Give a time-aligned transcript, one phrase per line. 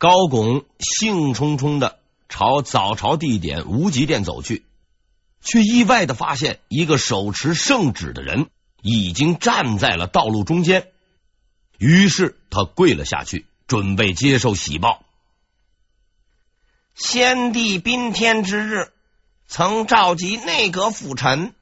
[0.00, 1.98] 高拱兴冲冲的
[2.30, 4.64] 朝早朝地点无极殿走去，
[5.42, 8.48] 却意外的发现一个手持圣旨的人
[8.80, 10.88] 已经站在了道路中间。
[11.76, 15.04] 于是他跪了下去，准备接受喜报。
[16.94, 18.92] 先帝宾天之日，
[19.48, 21.52] 曾召集内阁辅臣，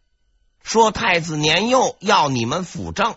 [0.63, 3.17] 说太子年幼，要你们辅政。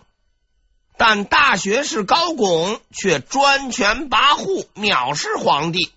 [0.96, 5.92] 但大学士高拱却专权跋扈，藐视皇帝。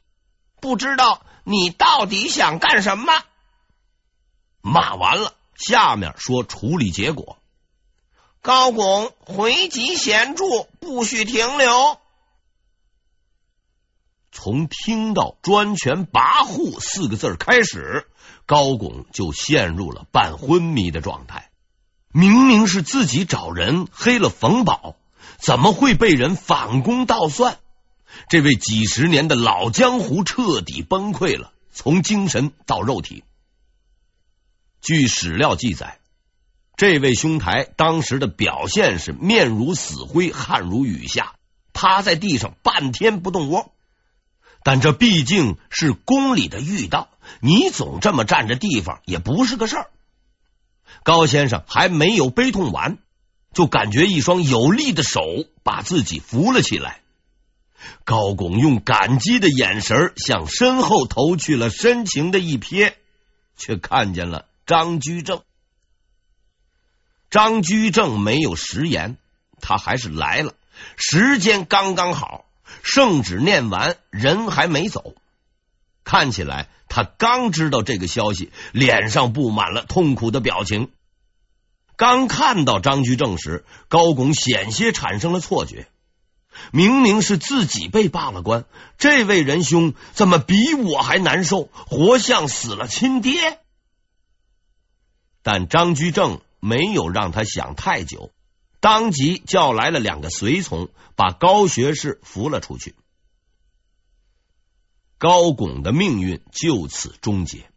[0.60, 3.14] 不知道你到底想干什么？
[4.62, 7.38] 骂完了，下面说处理结果。
[8.42, 12.00] 高拱回籍闲住，不许停留。
[14.32, 18.10] 从听到“专权跋扈”四个字开始，
[18.46, 21.52] 高拱就陷入了半昏迷的状态。
[22.18, 24.96] 明明是自己找人黑了冯宝，
[25.38, 27.58] 怎么会被人反攻倒算？
[28.30, 33.26] 这位几十年的老江湖彻底崩溃了，从精神到肉体。
[34.80, 36.00] 据史料记载，
[36.78, 41.34] 这位兄台当时的表现是面如死灰，汗如雨下，
[41.74, 43.74] 趴在地上半天不动窝。
[44.64, 47.10] 但这毕竟是宫里的御道，
[47.42, 49.90] 你总这么占着地方也不是个事儿。
[51.04, 52.98] 高先生还没有悲痛完，
[53.54, 55.22] 就感觉一双有力的手
[55.64, 57.02] 把自己扶了起来。
[58.04, 62.94] 高拱用感激的眼神向身后投去了深情的一瞥，
[63.58, 65.42] 却看见了张居正。
[67.30, 69.18] 张居正没有食言，
[69.62, 70.56] 他还是来了。
[70.98, 72.46] 时间刚刚好，
[72.82, 75.16] 圣旨念完，人还没走。
[76.06, 80.92] 看起来他刚知道这个消息，脸上布满了痛苦的表情。
[81.98, 85.88] 刚看到张居正时，高拱险些产生了错觉，
[86.72, 88.66] 明明是自己被罢了官，
[88.98, 93.60] 这位仁兄怎么比我还难受，活像死了亲爹？
[95.42, 98.32] 但张居正没有让他想太久，
[98.80, 102.94] 当即叫来了两个随从，把高学士扶了出去。
[105.18, 107.70] 高拱的命运就此终结。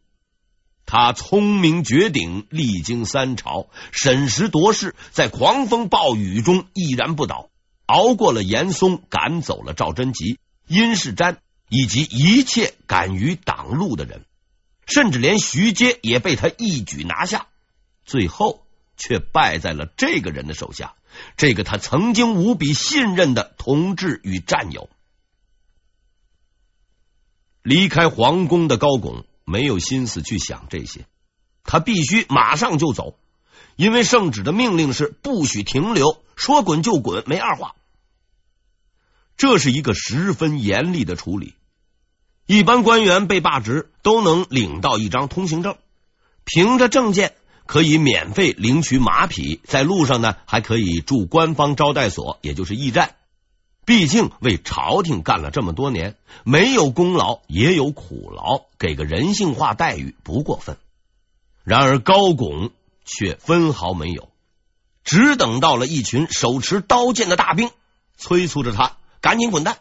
[0.84, 7.50] 他聪明绝顶，历经三朝，审时度势，在狂风暴雨中毅然不倒，
[7.84, 11.36] 熬过了严嵩，赶走了赵贞吉、殷世瞻
[11.68, 14.24] 以及一切敢于挡路的人，
[14.86, 17.48] 甚至连徐阶也被他一举拿下，
[18.06, 18.64] 最后
[18.96, 20.94] 却败在了这个人的手下，
[21.36, 24.88] 这个他曾经无比信任的同志与战友。
[27.68, 31.04] 离开皇宫的高拱没有心思去想这些，
[31.64, 33.18] 他必须马上就走，
[33.76, 37.74] 因为圣旨的命令是不许停留，说滚就滚，没二话。
[39.36, 41.56] 这是一个十分严厉的处理。
[42.46, 45.76] 一般官员被罢职都能领到一张通行证，
[46.46, 47.34] 凭着证件
[47.66, 53.14] 可以免费领取马匹，在路上呢还可以住官方招待所，也就是驿站。
[53.88, 60.76] 毕竟为朝廷干了这么多年，没有功劳也有苦劳，给个人性化待遇不过分。
[61.64, 62.70] 然而高拱
[63.06, 64.28] 却分毫没有，
[65.04, 67.70] 只等到了一群手持刀剑的大兵
[68.18, 69.78] 催促着他赶紧滚蛋。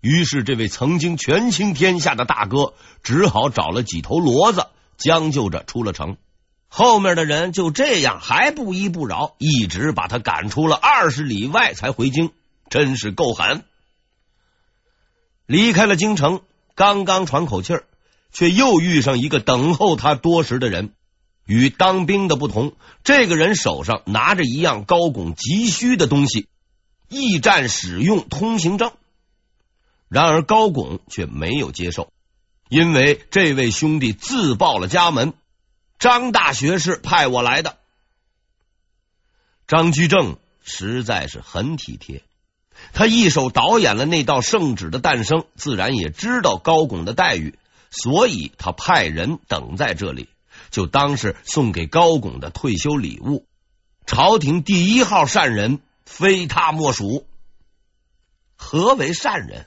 [0.00, 6.18] 于是这位曾经权倾天下的大哥只好找了几头骡子，将就着出了城。
[6.68, 12.30] 后面的人就这样还不依不饶，一直把他赶出了二十里外才回京。
[12.70, 13.64] 真是够狠！
[15.46, 16.42] 离开了京城，
[16.74, 17.86] 刚刚喘口气儿，
[18.32, 20.92] 却又遇上一个等候他多时的人。
[21.44, 26.46] 与当兵的不同，这个人手上拿着一样高拱急需的东西——
[27.08, 28.92] 驿站使用通行证。
[30.08, 32.12] 然而高拱却没有接受，
[32.68, 35.32] 因为这位兄弟自报了家门
[35.98, 37.78] ：“张大学士派我来的。”
[39.66, 42.22] 张居正实在是很体贴。
[42.92, 47.58] 他一手导演了那道圣旨的诞生，自然也知道高拱的待遇，
[47.90, 50.28] 所以他派人等在这里，
[50.70, 53.46] 就当是送给高拱的退休礼物。
[54.06, 57.26] 朝廷第一号善人，非他莫属。
[58.56, 59.66] 何为善人？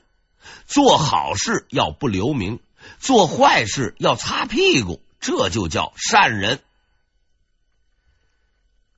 [0.66, 2.60] 做好事要不留名，
[3.00, 6.60] 做坏事要擦屁股，这就叫善人。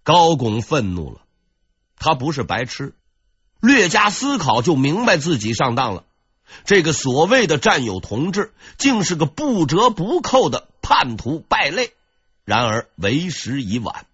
[0.03, 1.21] 高拱愤怒了，
[1.97, 2.95] 他不是白痴。
[3.63, 6.03] 略加思考，就明白自己上当了。
[6.65, 11.93] 这个所谓的战友同志，竟是个不折不扣的叛徒败类。
[12.43, 14.05] 然而为时已晚，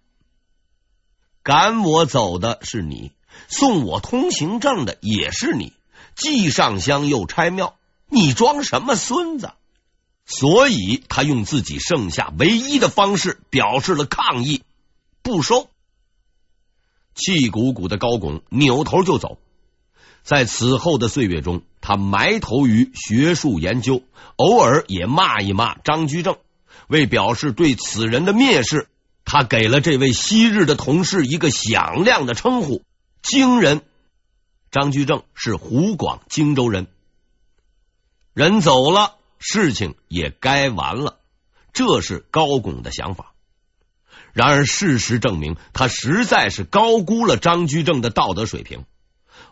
[1.42, 3.10] 赶我走的是你，
[3.48, 5.72] 送我通行证的也是你，
[6.14, 7.74] 既上香又拆庙，
[8.06, 9.50] 你装什么孙子？
[10.26, 14.62] 所以他用自己剩下唯一的方式表示了抗议，
[15.22, 15.68] 不收。
[17.20, 19.38] 气鼓鼓的高拱扭头就走。
[20.22, 24.02] 在此后的岁月中，他埋头于学术研究，
[24.36, 26.36] 偶尔也骂一骂张居正。
[26.88, 28.88] 为表示对此人的蔑视，
[29.24, 32.82] 他给了这位昔日的同事一个响亮的称呼——
[33.22, 33.82] 荆人。
[34.70, 36.86] 张居正是湖广荆州人。
[38.34, 41.18] 人走了，事情也该完了，
[41.72, 43.29] 这是高拱的想法。
[44.32, 48.84] 然而事实证明，他实在是高估了张居正的道德水平。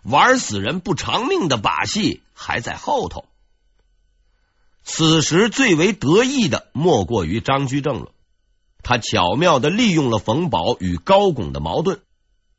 [0.03, 3.25] 玩死人不偿命的把戏还在后头。
[4.85, 8.13] 此时最为得意的莫过于张居正了。
[8.83, 12.01] 他巧妙的利用了冯保与高拱的矛盾，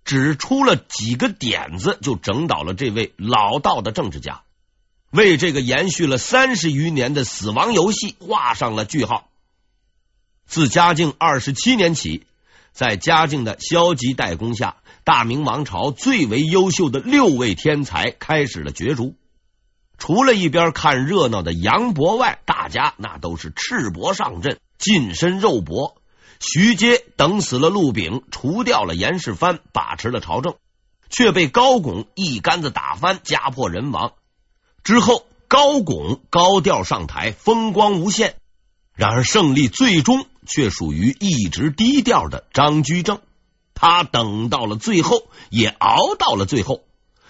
[0.04, 4.44] 只出了几个点子，就整倒了这位老道的政治家，
[5.12, 9.29] 为这个延续了三十余年的死亡游戏画上了句号。
[10.50, 12.26] 自嘉靖二十七年起，
[12.72, 14.78] 在嘉靖的消极怠工下。
[15.04, 19.16] 大明王朝最为优秀的六位天才开始了角逐，
[20.00, 26.02] 除了一边看热闹的杨博外，大家那都是赤膊上阵，近身肉搏。
[26.40, 30.56] 徐阶等死了陆炳，除掉了严世蕃，把持了朝政，
[31.12, 34.14] 却被高拱一竿子打翻，家破人亡。
[34.84, 38.36] 之后，高拱高调上台，风光无限。
[39.00, 43.22] 然而，胜利最终却属于一直低调的张居正。
[43.74, 46.84] 他等到了最后，也熬到了最后，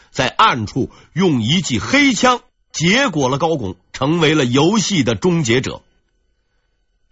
[0.10, 5.84] 在暗处用一记黑枪结果了高拱，成为了游戏的终结者。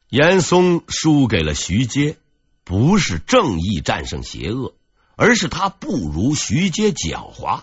[0.09, 2.17] 严嵩输给了徐阶，
[2.63, 4.73] 不是正义战胜邪恶，
[5.15, 7.61] 而是他不如徐阶狡猾。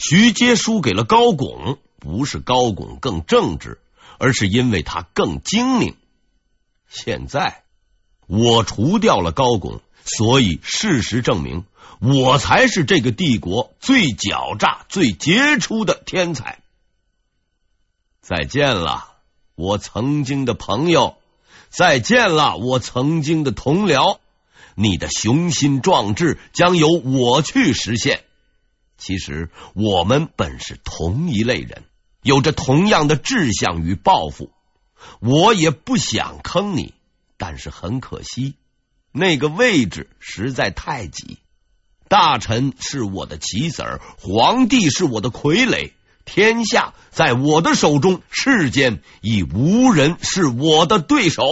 [0.00, 3.78] 徐阶输给了高拱，不是高拱更正直，
[4.22, 5.96] 而是因为他更精明。
[6.88, 7.64] 现在
[8.28, 9.80] 我除掉了高拱。
[10.04, 11.64] 所以，事实证明，
[12.00, 16.58] 我才是这个帝国最狡诈、最杰出的天才。
[18.20, 19.12] 再见了，
[19.54, 21.18] 我曾经的朋友；
[21.68, 24.18] 再见了，我曾经的同僚。
[24.74, 28.24] 你的雄心壮志将由我去实现。
[28.98, 31.84] 其实，我们本是同一类人，
[32.22, 34.50] 有着同样的志向与抱负。
[35.20, 36.94] 我也不想坑你，
[37.36, 38.54] 但是很可惜。
[39.10, 41.38] 那个位置实在太挤，
[42.08, 45.92] 大臣是我的棋子儿，皇帝是我的傀儡，
[46.24, 51.42] 天下在我的手中，世间已无人是我的对手。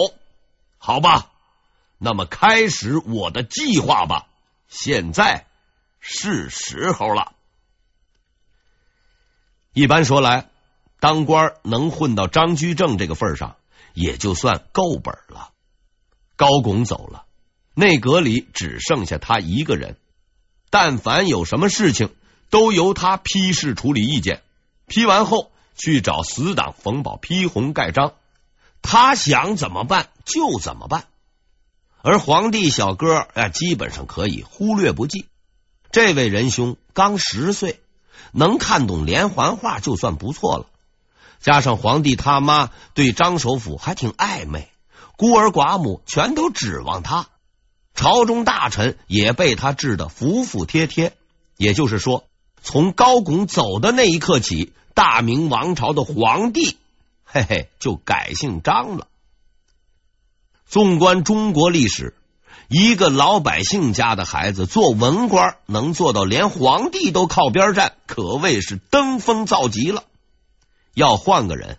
[0.77, 1.31] 好吧，
[1.97, 4.27] 那么开始我的计划吧，
[4.69, 5.45] 现在
[5.99, 7.33] 是时候了。
[9.73, 10.49] 一般说来，
[11.01, 13.55] 当官能混到张居正这个份上，
[13.95, 15.49] 也就算够本了。
[16.35, 17.25] 高拱走了。
[17.73, 19.97] 内阁里只剩下他一个人，
[20.69, 22.13] 但凡有什么事情，
[22.51, 24.43] 都由他批示处理意见。
[24.85, 28.13] 批完后去找死党冯保批红盖章，
[28.83, 31.05] 他想怎么办就怎么办。
[32.03, 35.25] 而皇帝小哥啊，基本上可以忽略不计。
[35.91, 37.79] 这位仁兄刚十岁，
[38.33, 40.67] 能看懂连环画就算不错了。
[41.41, 44.69] 加上皇帝他妈对张首辅还挺暧昧，
[45.17, 47.27] 孤儿寡母全都指望他。
[47.93, 51.13] 朝中大臣也被他治得服服帖帖，
[51.57, 52.25] 也就是说，
[52.61, 56.77] 从高拱走的那一刻起，大明王朝的皇帝，
[57.25, 59.07] 嘿嘿，就改姓张了。
[60.67, 62.15] 纵观中国历史，
[62.69, 70.03] 一个老百姓家的孩子做文官，能做到连皇帝都靠边站，可谓是登峰造极了。
[70.93, 71.77] 要换个人。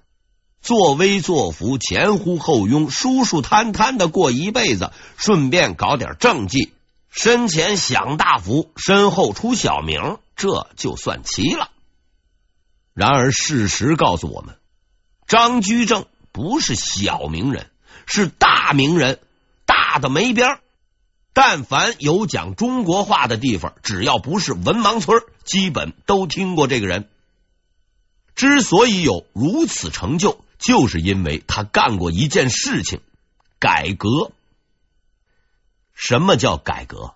[0.61, 6.73] 作威作福，前呼后拥，舒舒坦坦的过一辈子，顺便搞点政绩，
[7.11, 11.71] 身前享大福，身后出小名，这就算齐了。
[12.95, 14.55] 然而，事实告诉我们，
[15.27, 17.71] 张居正不是小名人，
[18.07, 19.19] 是大名人，
[19.67, 20.61] 大的没边。
[21.33, 27.09] 但凡有讲中国话的地方，只要不是文盲村，基本都听过这个人。
[28.35, 33.01] 之所以有如此成就，就是因为他干过一件事情——
[33.59, 34.33] 改革。
[35.95, 37.15] 什么叫改革？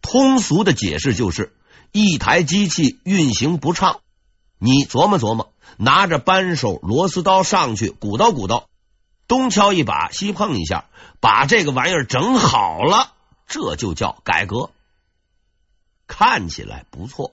[0.00, 1.54] 通俗的解释就是，
[1.90, 4.00] 一台机器运行不畅，
[4.58, 8.68] 你琢磨琢磨，拿着扳手、螺丝刀上去鼓捣鼓捣，
[9.26, 10.86] 东敲一把，西碰一下，
[11.20, 13.12] 把这个玩意儿整好了，
[13.46, 14.70] 这就叫改革。
[16.06, 17.32] 看起来不错，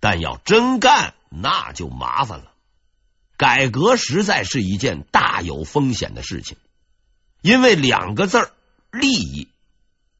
[0.00, 2.52] 但要真干，那就麻烦了。
[3.36, 6.58] 改革实在是一件大有风险的事情，
[7.40, 8.50] 因为两个字儿
[8.90, 9.48] 利益。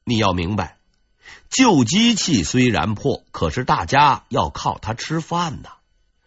[0.04, 0.78] 你要明白，
[1.50, 5.72] 旧机器虽然破，可是大家要靠它吃饭呐。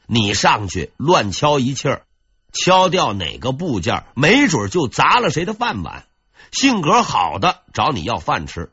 [0.06, 2.06] 你上去乱敲一气儿，
[2.54, 6.06] 敲掉哪个部件，没准就砸了谁的饭碗。
[6.52, 8.72] 性格好的找你要饭吃，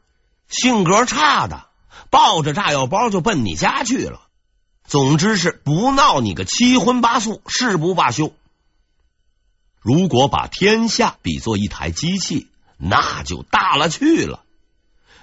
[0.48, 1.68] 性格差的
[2.10, 4.28] 抱着炸药包就奔你家去了。
[4.90, 8.32] 总之是不闹你个七荤八素，誓不罢休。
[9.78, 14.42] 如果把天下比作一台机器，那就大了去了。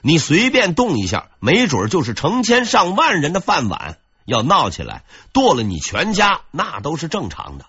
[0.02, 4.00] 你随便动一下，没准就是成千上万人的饭碗。
[4.24, 7.66] 要闹起来，剁了你全家，那都是正常的。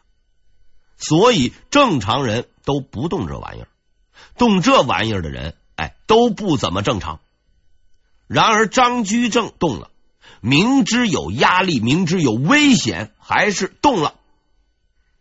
[0.99, 3.69] 所以正常人都不动这玩意儿，
[4.37, 7.19] 动这玩意儿的人，哎，都不怎么正常。
[8.29, 9.91] 然而张居正动了，
[10.41, 14.15] 明知有压力，明知有危险，还是动了，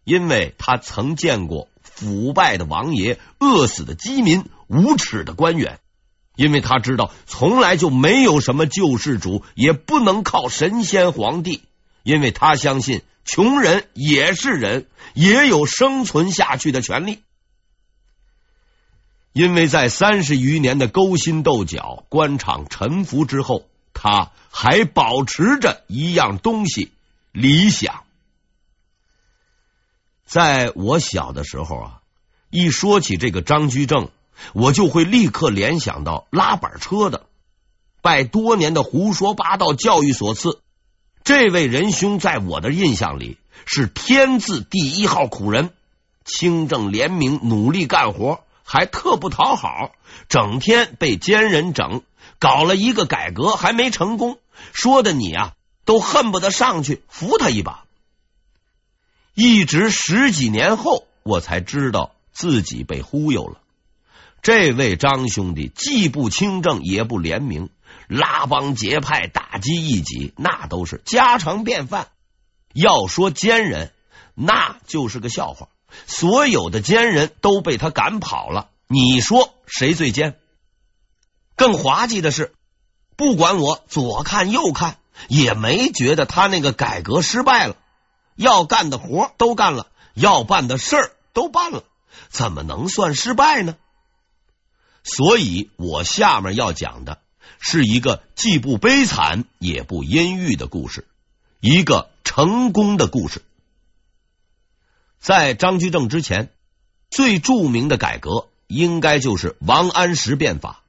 [0.03, 5.79] 因为他曾见过腐败的王爷、饿死的饥民、无耻的官员。
[6.35, 11.63] 因为他知道，从来就没有什么救世主，也不能靠神仙皇帝。
[12.03, 14.85] 因为他相信，穷人也是人，
[15.15, 17.23] 也有生存下去的权利。
[19.33, 23.65] 因为在三十余年的勾心斗角、官场沉浮之后，
[23.99, 26.91] 他还保持着一样东西——
[27.33, 28.03] 理想。
[30.25, 32.01] 在我小的时候啊，
[32.49, 34.09] 一说起这个张居正。
[34.53, 37.25] 我就会立刻联想到拉板车的，
[38.03, 40.61] 拜多年的胡说八道教育所赐，
[41.23, 45.71] 这位仁兄在我的印象里是天字第一号苦人，
[46.23, 49.91] 清正廉明，努力干活，还特不讨好，
[50.29, 52.03] 整天被奸人整，
[52.39, 54.39] 搞了一个改革还没成功，
[54.73, 55.53] 说的你啊
[55.85, 57.85] 都恨不得上去扶他一把。
[59.33, 63.59] 一直十几年后，我才知道自己被忽悠了。
[64.41, 67.69] 这位张兄弟既不清正也不廉明，
[68.07, 72.07] 拉帮结派、打击异己，那都是家常便饭。
[72.73, 73.91] 要说奸人，
[74.35, 75.69] 那就是个笑话。
[76.05, 80.39] 所有的奸人都被他赶跑了，你说谁最奸？
[81.57, 82.53] 更滑稽的是，
[83.17, 87.75] 不管我左看右看，也没觉得他那个改革失败了。
[88.35, 91.83] 要干的活都干了，要办的事儿都办了，
[92.29, 93.75] 怎么能算失败呢？
[95.03, 97.19] 所以我下面要讲的
[97.59, 101.07] 是一个既不悲惨也不阴郁的故事，
[101.59, 103.41] 一个成功的故事。
[105.19, 106.51] 在张居正之前，
[107.09, 110.83] 最著名的改革应该就是王安石变法。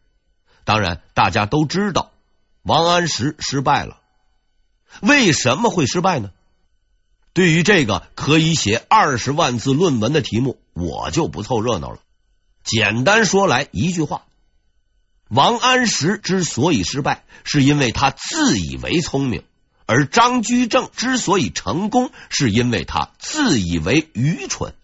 [0.69, 2.13] 当然，大家都知道
[2.61, 4.03] 王安石失败了。
[5.01, 6.31] 为什么会失败呢？
[7.33, 12.01] 对于这个可以写二十万字论文的题目，我就不凑热闹了。
[12.65, 14.27] 简单说来，一句话：
[15.31, 19.45] 王安石之所以失败，是因为他自以为聪明；
[19.87, 24.75] 而张居正之所以成功，是因为他自以为愚蠢。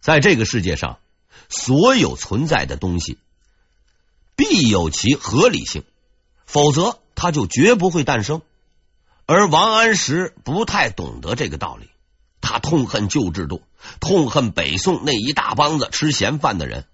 [0.00, 1.00] 在这个世界上，
[1.48, 3.18] 所有存在的东西
[4.40, 5.84] 必有其合理性，
[6.46, 8.40] 否则他就绝不会诞生。
[9.26, 11.90] 而王安石不太懂得这个道理。
[12.40, 13.60] 他痛恨旧制度，
[14.00, 16.86] 痛恨北宋那一大帮子吃闲饭的人，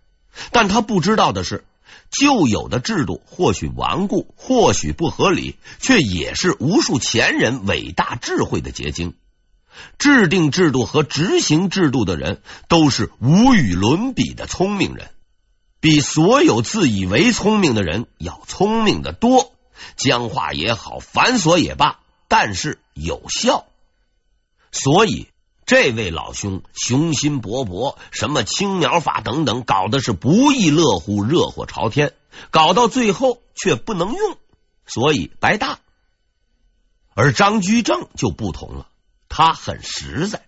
[0.51, 1.65] 但他不知道的是，
[2.11, 9.15] 旧有的制度或许顽固，或许不合理，却也是无数前人伟大智慧的结晶。
[10.01, 15.11] 制定制度和执行制度的人都是无与伦比的聪明人，
[15.87, 19.53] 比所有自以为聪明的人要聪明的多。
[19.95, 23.67] 僵化也好，繁琐也罢，但是有效。
[24.73, 25.29] 所以。
[25.65, 32.15] 这位老兄雄心勃勃，什么青苗法等等，搞的是不亦乐乎，热火朝天，
[32.51, 34.39] 搞到最后却不能用，
[34.87, 35.81] 所以白搭。
[37.15, 38.87] 而张居正就不同了，
[39.29, 40.47] 他很实在。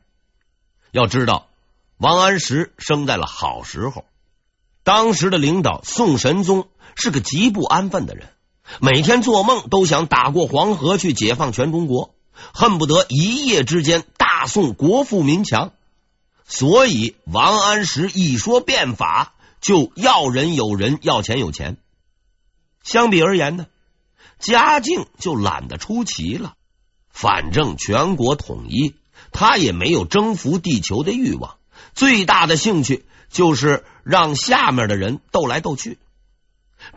[0.92, 1.49] 要知道，
[1.97, 4.04] 王安石生在了好时候，
[4.88, 8.30] 当时的领导宋神宗是个极不安分的人，
[8.80, 12.14] 每天做梦都想打过黄河去解放全中国，
[12.54, 14.04] 恨不得一夜之间。
[14.16, 15.73] 大宋国富民强，
[16.47, 21.76] 所以王安石一说变法，就要人有人，要钱有钱。
[22.83, 23.66] 相比而言呢，
[24.38, 26.54] 嘉靖就懒得出奇了。
[27.11, 28.95] 反正全国统一，
[29.33, 31.59] 他也没有征服地球的欲望，
[31.92, 35.99] 最大的兴趣就是让下面的人斗来斗去。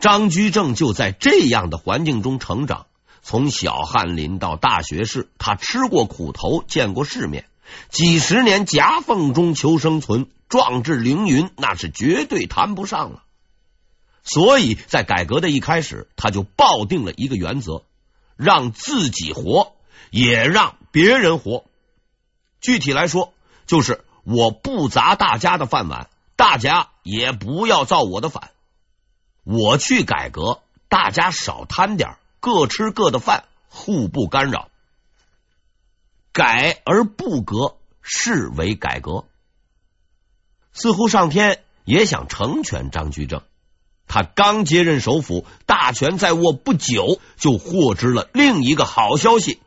[0.00, 2.86] 张居正就在这样的环境中成长。
[3.24, 7.46] 从小翰林到大学士，他吃过苦头，见过世面，
[7.88, 13.22] 几十年夹缝中求生存，壮志凌云，那是绝对谈不上了。
[14.24, 17.84] 所以在改革的一开始，他就抱定了一个原则：
[18.36, 19.74] 让自己活，
[20.10, 21.64] 也让别人活。
[22.60, 23.32] 具体来说，
[23.66, 26.08] 就是我不砸大家的饭碗，
[26.42, 28.50] 大家也不要造我的反。
[29.44, 34.68] 我去改革，大家少贪点，各吃各的饭，互不干扰。
[36.32, 39.24] 改而不革，是为改革。
[40.72, 43.42] 似乎上天也想成全张居正。
[44.08, 49.62] 他刚接任首辅，大权在握不久，就获知了另一个好消息：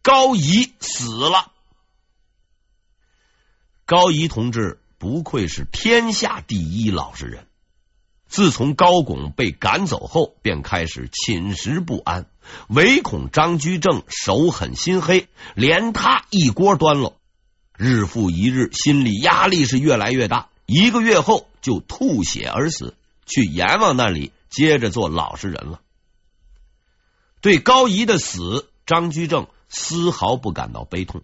[0.00, 1.50] 高仪死了。
[3.84, 7.46] 高仪同志不愧是天下第一老实人。
[8.26, 12.24] 自从高拱被赶走后，便开始寝食不安，
[12.68, 17.18] 唯恐张居正手狠心黑，连他一锅端了。
[17.76, 20.48] 日复一日，心理压力是越来越大。
[20.64, 22.94] 一个月后，就吐血而死，
[23.26, 25.82] 去阎王那里接着做老实人了。
[27.42, 31.20] 对高仪的死，张居正丝毫不感到悲痛，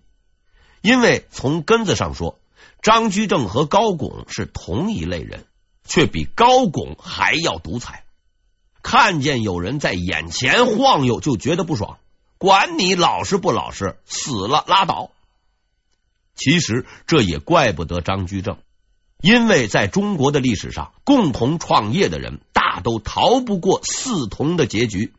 [0.83, 2.39] 因为从根子上说，
[2.83, 5.45] 张居正和高拱是同一类人。
[5.83, 8.05] 却比高拱还要独裁，
[8.81, 11.99] 看见有人在眼前晃悠就觉得不爽，
[12.39, 15.11] 管你老实不老实，死了拉倒。
[16.37, 18.59] 其实这也怪不得张居正，
[19.21, 25.13] 因为在中国的历史上，共同创业的人大都逃不过四同的结局：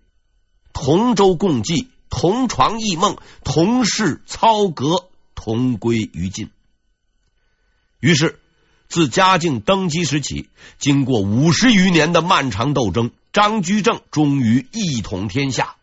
[0.72, 6.50] 同舟共济、同床异梦、同室操戈、同归于尽。
[8.02, 8.38] 于是。
[8.94, 15.78] 自嘉靖登基时起，经过五十余年的漫长斗争，张居正终于一统天下。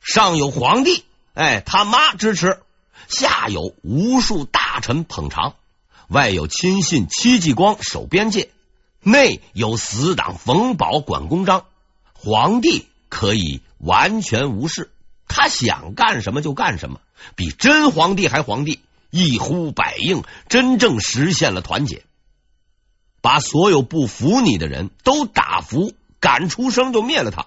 [0.00, 1.02] 上有皇帝，
[1.34, 2.60] 哎，他妈支持；
[3.08, 5.56] 下有无数大臣捧场；
[6.06, 8.50] 外有亲信戚继光守边界；
[9.02, 11.64] 内有死党冯保管公章。
[12.12, 14.92] 皇帝可以完全无视，
[15.26, 17.00] 他想干什么就干什么，
[17.34, 18.78] 比真皇帝还皇帝，
[19.10, 22.04] 一呼百应，真正实现了团结。
[23.22, 27.46] 把所有不服你的人都打服，敢出声就灭了他，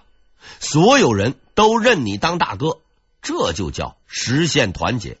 [0.58, 2.80] 所有人都认你当大哥，
[3.22, 5.16] 这就叫实现团结。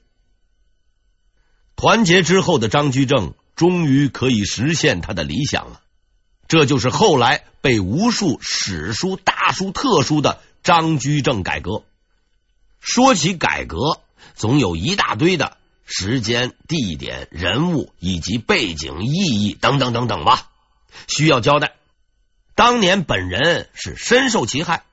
[1.76, 5.80] 团结之后的张居正终于可以实现他的理想了，
[6.46, 11.84] 这就是后来被无数史书、大书特书的张居正改革。
[12.80, 14.02] 说起改革，
[14.34, 15.56] 总有一大堆的
[15.92, 20.48] 时间、地点、人物以及背景、意义等等等等吧。
[21.08, 21.74] 需要交代，
[22.54, 24.84] 当年本人是深受其害，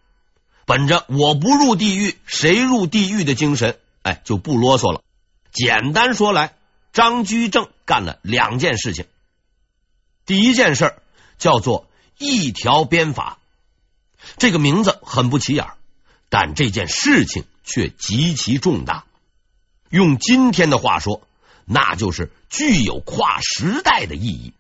[0.65, 5.03] 本着我不入地狱谁入地狱的精神，哎，就不啰嗦了。
[5.51, 6.55] 简单说来，
[6.93, 9.05] 张居正干了两件事情。
[10.25, 10.95] 第一件事
[11.37, 13.37] 叫做一条鞭法，
[14.37, 15.67] 这个名字很不起眼，
[16.29, 19.05] 但这件事情却极其重大。
[19.89, 21.27] 用今天的话说，
[21.65, 24.53] 那就是具有跨时代的意义。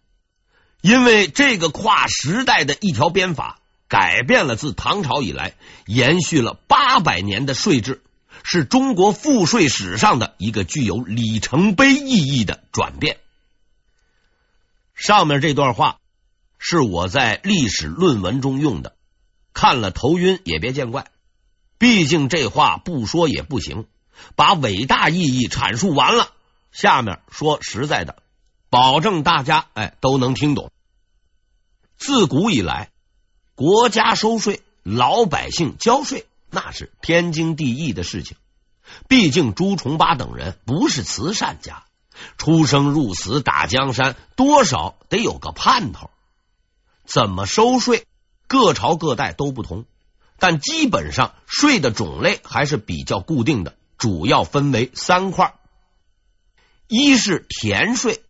[0.81, 8.01] 因为这个跨时代的一条鞭法，改变了自唐朝以来延续了八百年的税制，
[8.43, 13.17] 是中国赋税史上的一个具有里程碑意义的转变。
[14.93, 15.97] 上面这段话
[16.57, 18.95] 是我在历史论文中用的，
[19.53, 21.07] 看了头晕也别见怪，
[21.77, 23.85] 毕竟这话不说也不行。
[24.35, 26.29] 把伟大意义阐述完了，
[26.71, 28.17] 下面说实在的。
[28.69, 30.71] 保证大家哎都能听懂。
[31.97, 32.91] 自古以来，
[33.55, 38.37] 国家收税，老百姓交税，那是天经地义的事情。
[39.07, 41.83] 毕竟朱重八等人不是慈善家，
[42.37, 46.09] 出生入死打江山，多少得有个盼头。
[47.05, 48.05] 怎么收税，
[48.47, 49.85] 各朝各代都不同，
[50.39, 55.55] 但基本上税的种类还是比较固定的，主要分为三块：
[56.87, 58.21] 一是田税。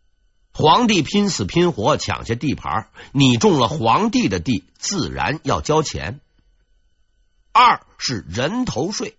[0.54, 6.20] 皇帝拼死拼活抢下地盘，你种了皇帝的地，自然要交钱。
[7.52, 9.18] 二是人头税，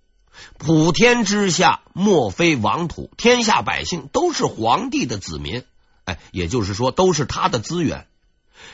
[0.59, 5.65] 普天之下莫非王土，天下百姓都是皇帝的子民，
[6.07, 8.09] 哎，也就是说都是他的资源，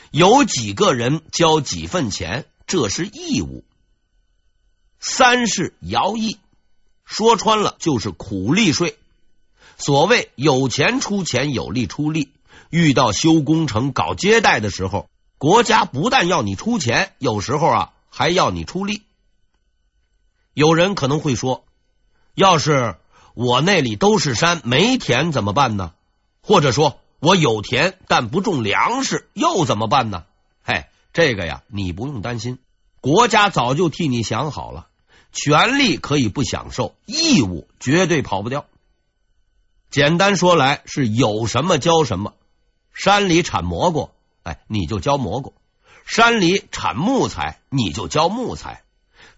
[0.09, 3.63] 有几个人交几份钱，这是义务。
[4.99, 6.39] 三是徭役，
[7.05, 8.97] 说穿了就是苦力税，
[9.77, 12.31] 所谓有钱出钱，有力出力。
[12.71, 19.03] 遇到修工程、搞接待的时候，国家不但要你出钱，有时候啊还要你出力。
[20.53, 21.63] 有人可能会说，
[22.33, 22.95] 要是
[23.33, 25.93] 我那里都是山，没田怎么办呢？
[26.41, 30.25] 或者说我有田但不种粮食，又怎么办呢？
[30.63, 32.57] 嘿，这个呀，你不用担心，
[32.99, 34.87] 国家早就替你想好了。
[35.35, 38.65] 权利可以不享受，义务绝对跑不掉。
[39.91, 42.33] 简单说来，是有什么交什么。
[42.93, 44.09] 山里产蘑菇，
[44.43, 45.51] 哎，你就交蘑菇；
[46.05, 48.81] 山里产木材，你就交木材；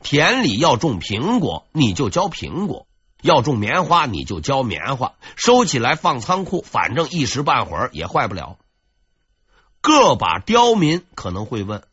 [0.03, 2.85] 田里要种苹果，你就交苹果；
[3.23, 5.15] 要种棉花，你就交棉花。
[5.35, 8.59] 收起来放仓库，反正一时半会儿也坏不了。
[9.81, 11.83] 个把刁民可能会问：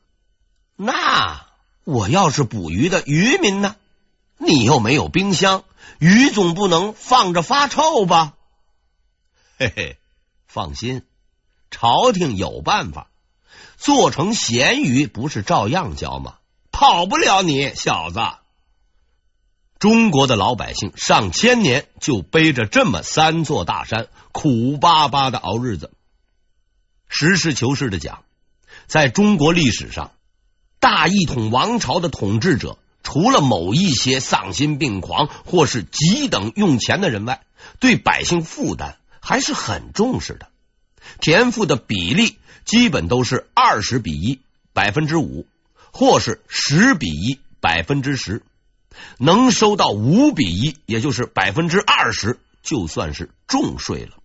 [0.77, 1.47] 那
[1.85, 3.77] 我要是捕鱼的渔民呢？
[4.39, 5.65] 你又没有冰箱，
[5.99, 8.35] 鱼总不能放着发臭吧？
[9.59, 9.99] 嘿嘿，
[10.47, 11.03] 放心，
[11.71, 13.09] 朝廷有办法，
[13.77, 16.35] 做成咸鱼不是照样交吗？
[16.71, 18.21] 跑不了你小子。
[19.79, 25.93] 中国的老百姓上千年就背着这么三座大山，苦巴巴的熬日子。
[27.07, 28.25] 实事求是的讲，
[28.87, 30.13] 在中国历史上，
[30.81, 32.79] 大一统王朝的统治者。
[33.05, 37.45] 除了某一些丧心病狂或是急等用钱的人外，
[37.79, 40.49] 对百姓负担还是很重视的。
[41.21, 44.41] 田赋的比例基本都是二十比一，
[44.73, 45.47] 百分之五，
[45.93, 48.43] 或是十比一，百分之十。
[49.19, 54.17] 能收到五比一，也就是百分之二十，就算是重税了。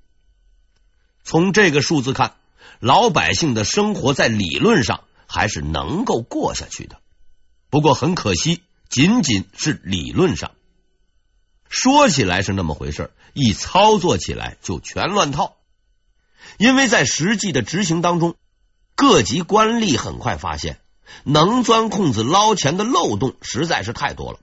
[1.23, 2.35] 从这个数字看，
[2.79, 7.01] 老百姓的生活在理论上还是能够过下去的。
[7.69, 8.61] 不过很可惜。
[8.89, 10.51] 仅仅是理论上，
[11.69, 15.57] 说起来是那么回事，一操作起来就全乱套。
[16.57, 18.35] 因为在实际的执行当中，
[18.95, 20.79] 各级官吏很快发现，
[21.23, 24.39] 能钻空子捞钱的漏洞实在是太多了。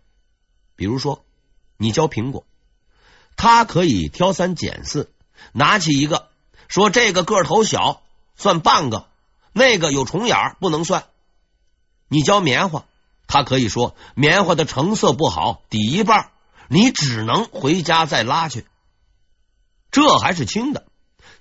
[0.76, 1.24] 比如说，
[1.76, 2.46] 你交苹果，
[3.35, 5.11] 他可以挑三拣四，
[5.50, 6.28] 拿起一个
[6.68, 8.00] 说这个个头小，
[8.37, 9.09] 算半个；
[9.52, 11.06] 那个有虫眼不能算。
[12.06, 12.85] 你交棉花。
[13.26, 16.30] 他可以说棉花的成色不好，抵一半，
[16.68, 18.66] 你只能回家再拉去。
[19.90, 20.86] 这还是轻的，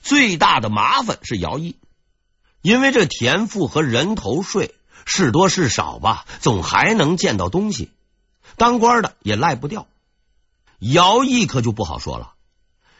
[0.02, 1.78] 最大的麻烦是徭役，
[2.62, 4.74] 因为这田赋和人头税
[5.06, 7.91] 是多是少吧，总还能见到东西。
[8.58, 9.88] 当官的也赖不掉，
[10.80, 12.34] 徭役可就不好说了。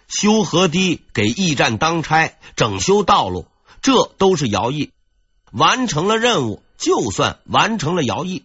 [0.08, 3.48] 修河堤、给驿站当差、整修道路，
[3.82, 4.92] 这都是徭役。
[5.52, 8.44] 完成了任务，就算完成了徭役。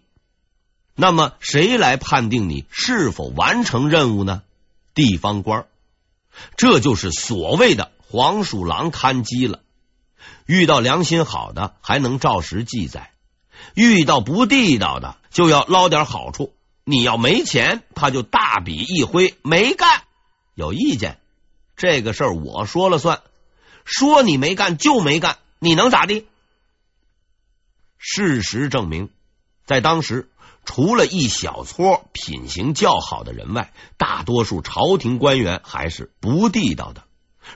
[0.95, 4.43] 那么谁来判定你是否完成任务呢？
[4.93, 5.67] 地方官，
[6.57, 9.61] 这就是所谓的黄鼠狼看鸡了。
[10.47, 13.11] 遇到良心好的，还能照实记载；
[13.75, 16.53] 遇到不地道的，就要捞点好处。
[16.85, 20.03] 你要没钱，他就大笔一挥，没干。
[20.55, 21.19] 有意见，
[21.77, 23.23] 这个事儿我说了算。
[23.85, 26.27] 说你没干就没干，你能咋地？
[27.97, 29.09] 事实证明，
[29.65, 30.29] 在当时。
[30.65, 37.05] 除了一小撮品行较好的人外，大多数朝廷官员还是不地道的，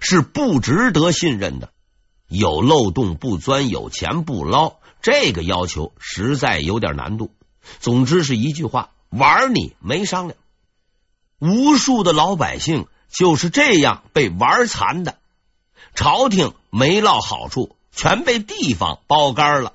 [0.00, 1.70] 是不值得信任的。
[2.28, 7.30] 有漏洞不钻，有钱不捞，这个要求实在有点难度。
[7.78, 10.36] 总之是一句话：玩你没商量。
[11.38, 15.18] 无数的老百姓就是这样被玩残的，
[15.94, 19.74] 朝廷没落好处，全被地方包干了。